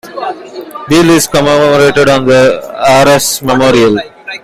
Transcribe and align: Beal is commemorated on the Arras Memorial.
Beal 0.89 1.11
is 1.11 1.27
commemorated 1.27 2.09
on 2.09 2.25
the 2.25 2.59
Arras 2.87 3.39
Memorial. 3.43 3.99